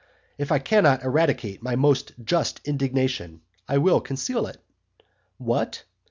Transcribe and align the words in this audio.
If 0.39 0.51
I 0.51 0.57
cannot 0.57 1.03
eradicate 1.03 1.61
my 1.61 1.75
most 1.75 2.13
just 2.23 2.59
indignation, 2.65 3.41
I 3.67 3.77
will 3.77 4.01
conceal 4.01 4.47
it. 4.47 4.57
What? 5.37 5.83